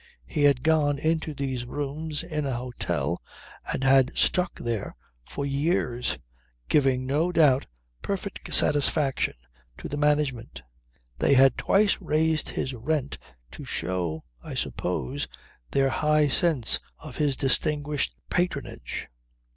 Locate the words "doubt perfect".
7.31-8.51